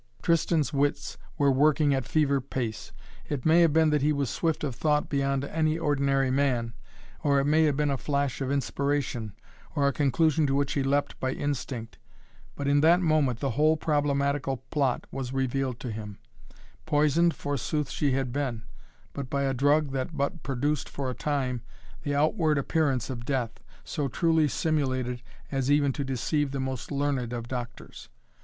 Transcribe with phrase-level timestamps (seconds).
[0.23, 2.91] Tristan's wits were working at fever pace.
[3.29, 6.73] It may have been that he was swift of thought beyond any ordinary man,
[7.23, 9.33] or it may have been a flash of inspiration,
[9.75, 11.99] or a conclusion to which he leapt by instinct.
[12.55, 16.17] But in that moment the whole problematical plot was revealed to him.
[16.87, 18.63] Poisoned forsooth she had been,
[19.13, 21.61] but by a drug that but produced for a time
[22.01, 25.21] the outward appearance of death, so truly simulated
[25.51, 28.09] as even to deceive the most learned of doctors.